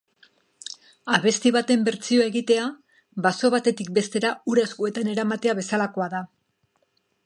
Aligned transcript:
Abesti 1.17 1.51
baten 1.57 1.83
bertsioa 1.89 2.25
egitea 2.31 2.65
baso 3.29 3.53
batetik 3.59 3.95
bestera 4.01 4.35
ura 4.55 4.69
eskuetan 4.71 5.17
eramatea 5.17 5.59
bezalakoa 5.63 6.15
da. 6.17 6.29